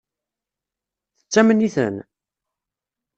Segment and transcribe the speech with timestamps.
[1.17, 1.95] Tettamen-iten?